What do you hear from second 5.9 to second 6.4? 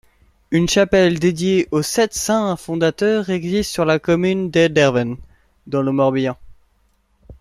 Morbihan.